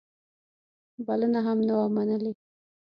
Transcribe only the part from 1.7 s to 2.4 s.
وه منلې.